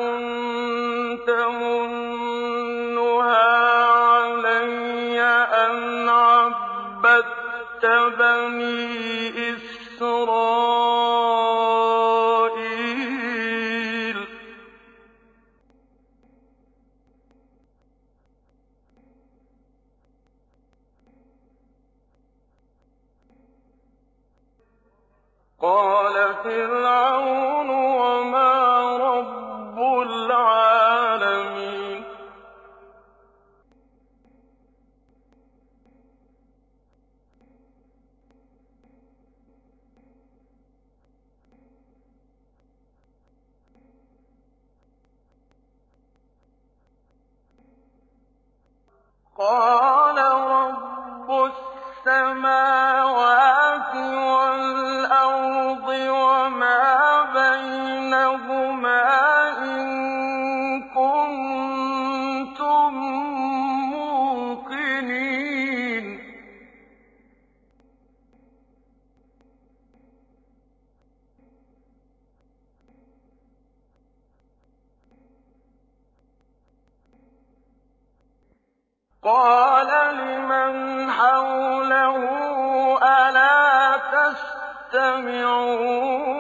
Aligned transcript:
فِرْعَوْنُ 26.44 26.91
قَالَ 79.24 80.18
لِمَنْ 80.18 81.12
حَوْلَهُ 81.12 82.18
أَلَا 83.04 83.98
تَسْتَمِعُونَ 84.92 86.31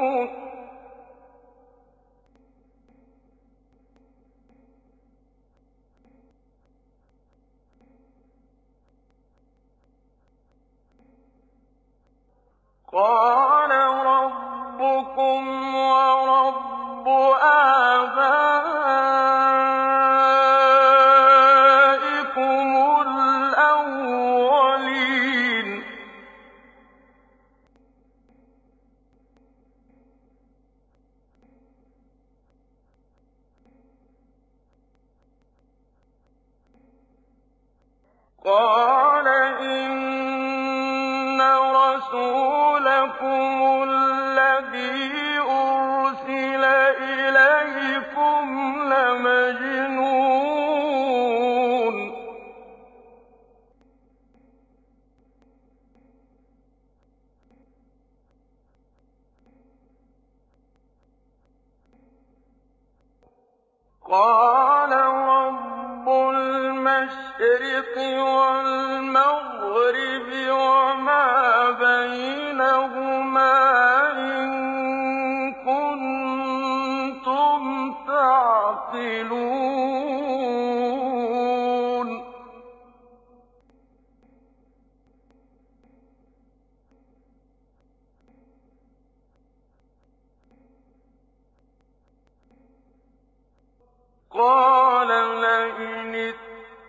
رَسُولَكُمُ 43.51 45.30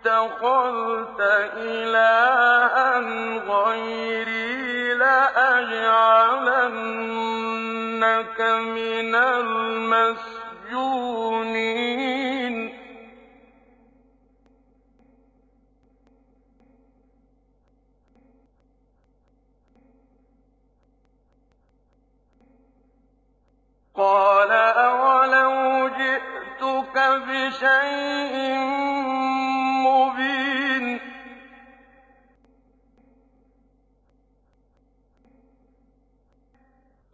اتَّخَذْتَ 0.06 1.20
إِلَٰهًا 1.56 2.98
غَيْرِي 3.38 4.94
لَأَجْعَلَنَّكَ 4.94 5.60
مِنَ 8.40 9.14
الْمَسْجُونِينَ. 9.14 10.42
قَالَ 23.94 24.50
أَوَلَوْ 24.50 25.88
جِئْتُكَ 25.88 26.96
بِشَيْءٍ 27.28 28.81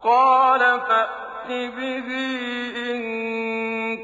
قَالَ 0.09 0.63
فَأْتِ 0.81 1.47
بِهِ 1.49 2.09
إِن 2.89 2.99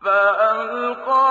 فَأَلْقَىٰ 0.05 1.30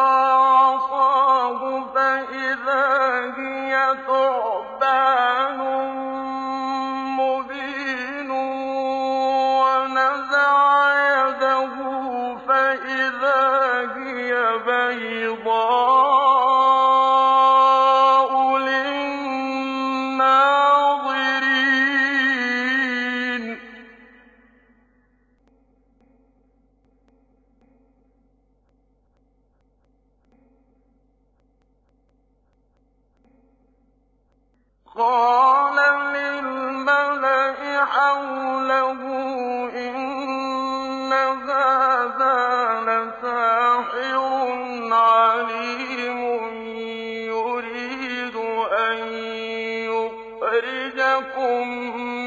يَأْتِيَكُم 51.19 51.67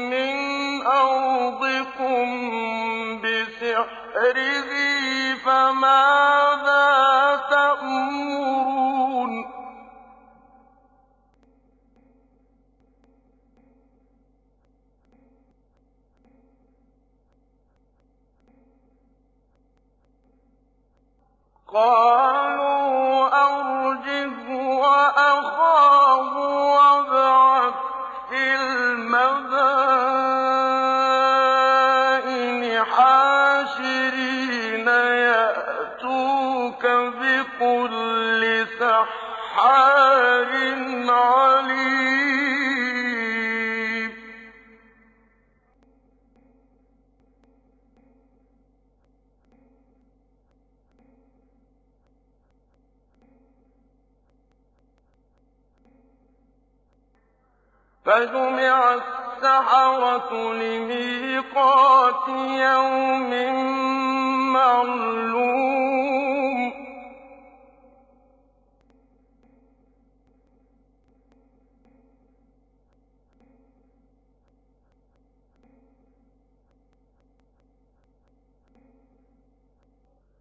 مِّنْ 0.09 0.35
أَرْضِكُم 0.87 2.25
بِسِحْرِهِ 3.21 4.69
فَمَاذَا 5.45 6.85
تَأْمُرُونَ 7.49 9.33
قَالُوا 21.73 23.27
أَرْجِهْ 23.45 24.37
وَأَخَاهُ 24.77 26.33
وَابْعَثْ 26.75 27.52
فَجُمِعَ 58.05 58.93
السَّحَرَةُ 58.93 60.53
لِمِيقَاتِ 60.53 62.27
يَوْمٍ 62.67 63.31
مَّعْلُومٍ. 64.53 65.53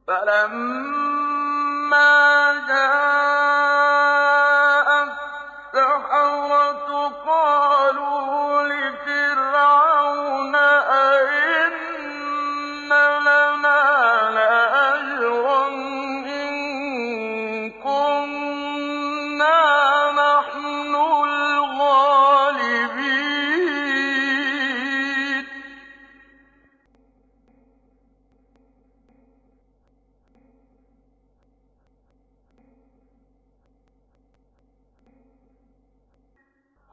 فَلَمَّا 0.07 0.76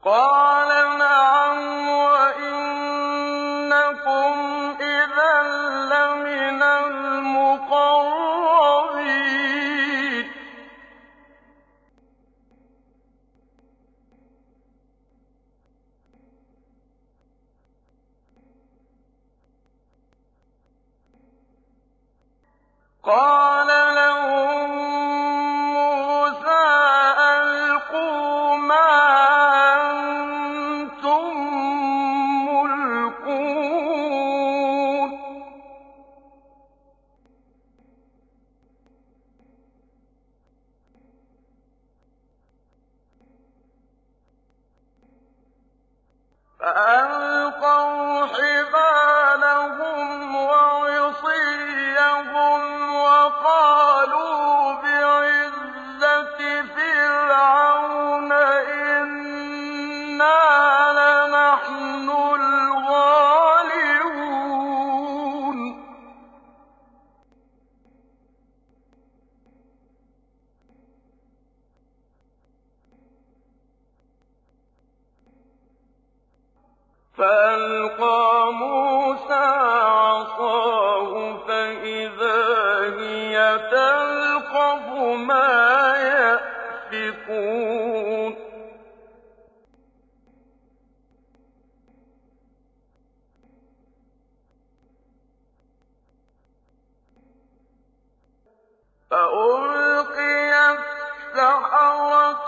قال 0.06 0.53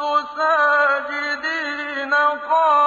الْأَرْضُ 0.02 0.26
قال 2.50 2.85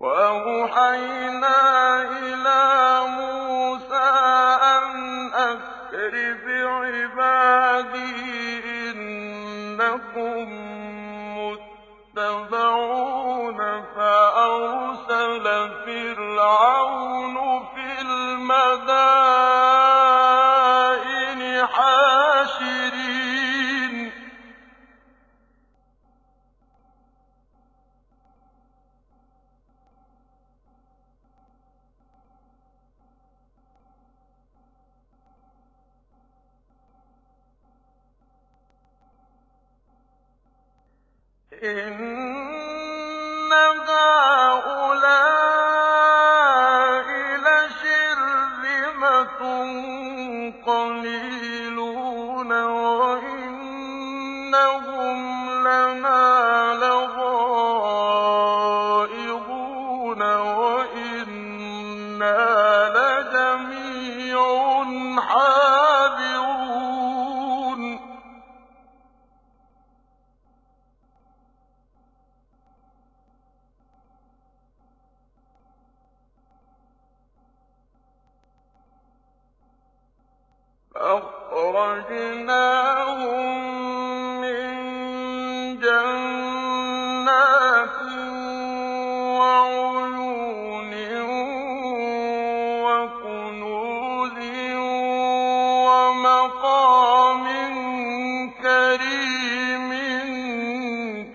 وَأَوْحَيْنَا 0.00 1.58
إِلَىٰ 2.02 3.06
مُوسَىٰ 3.18 4.58
أَنْ 4.62 4.86
إِنَّكُم 8.90 10.57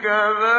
كَذَٰلِكَ 0.04 0.53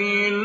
وَبُرِّزَتِ 0.00 0.39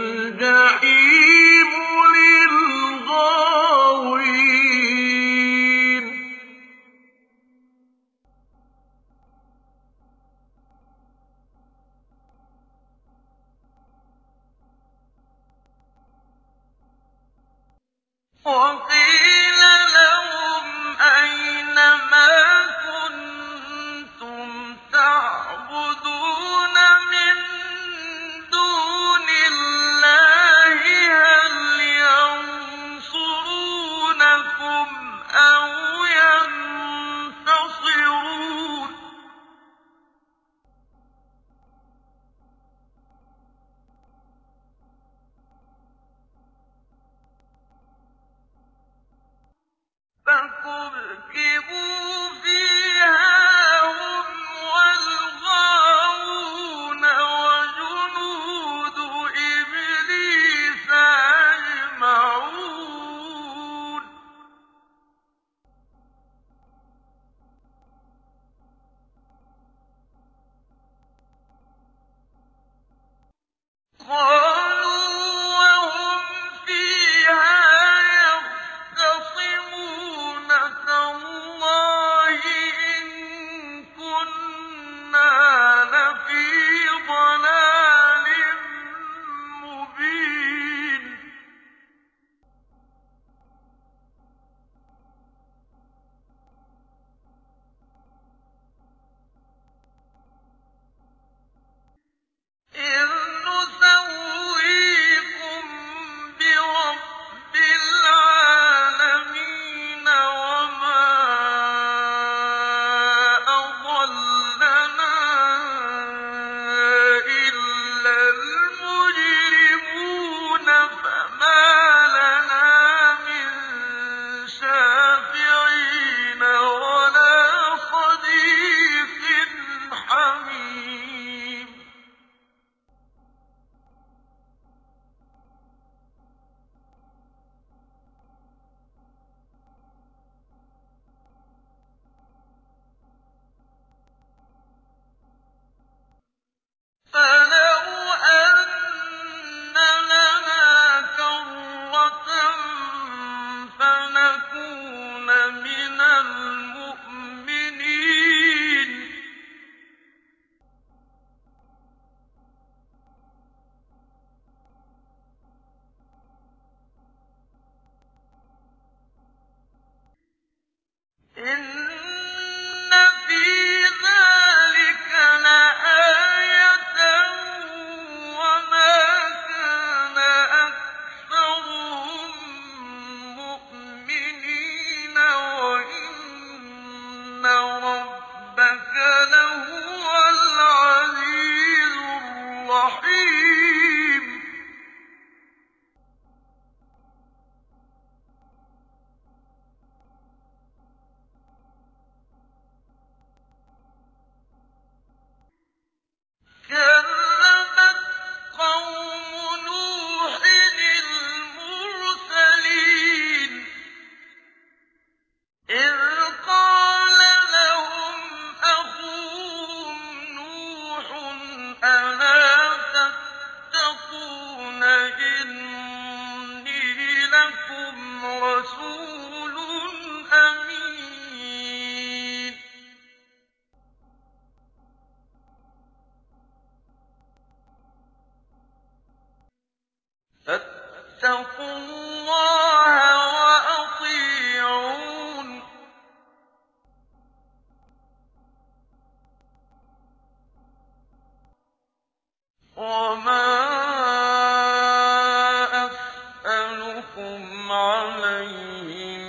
أَسْأَلُكُمْ 256.67 257.73
عَلَيْهِ 257.73 259.26